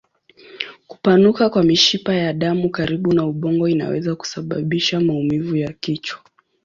Kupanuka 0.87 1.49
kwa 1.49 1.63
mishipa 1.63 2.13
ya 2.15 2.33
damu 2.33 2.69
karibu 2.69 3.13
na 3.13 3.25
ubongo 3.25 3.67
inaweza 3.67 4.15
kusababisha 4.15 4.99
maumivu 4.99 5.55
ya 5.55 5.73
kichwa. 5.73 6.19